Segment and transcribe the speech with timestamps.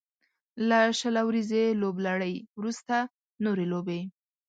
[0.69, 2.95] له شل اوريزې لوبلړۍ وروسته
[3.45, 4.01] نورې لوبې